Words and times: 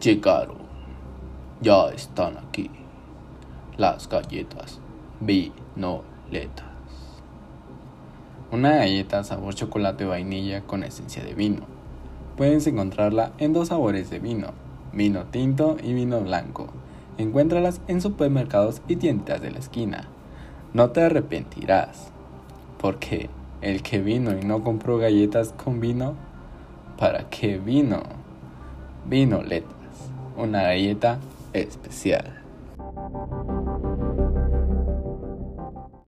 Llegaron. 0.00 0.56
Ya 1.60 1.88
están 1.88 2.38
aquí. 2.38 2.70
Las 3.76 4.08
galletas 4.08 4.80
vinoletas. 5.20 6.64
Una 8.50 8.76
galleta 8.76 9.22
sabor 9.24 9.54
chocolate 9.54 10.06
vainilla 10.06 10.62
con 10.62 10.84
esencia 10.84 11.22
de 11.22 11.34
vino. 11.34 11.66
Puedes 12.38 12.66
encontrarla 12.66 13.32
en 13.36 13.52
dos 13.52 13.68
sabores 13.68 14.08
de 14.08 14.20
vino, 14.20 14.52
vino 14.94 15.24
tinto 15.24 15.76
y 15.82 15.92
vino 15.92 16.20
blanco. 16.22 16.68
Encuéntralas 17.18 17.82
en 17.86 18.00
supermercados 18.00 18.80
y 18.88 18.96
tiendas 18.96 19.42
de 19.42 19.50
la 19.50 19.58
esquina. 19.58 20.08
No 20.72 20.92
te 20.92 21.02
arrepentirás, 21.02 22.10
porque 22.80 23.28
el 23.60 23.82
que 23.82 24.00
vino 24.00 24.30
y 24.38 24.46
no 24.46 24.64
compró 24.64 24.96
galletas 24.96 25.52
con 25.52 25.78
vino, 25.78 26.14
¿para 26.96 27.28
qué 27.28 27.58
vino? 27.58 28.02
Vinoletas, 29.04 29.79
una 30.36 30.62
galleta 30.62 31.18
especial. 31.52 32.40